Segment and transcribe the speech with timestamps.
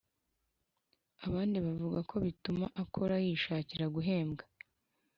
[1.25, 4.43] Abandi bavuga ko bituma akora yishakira guhembwa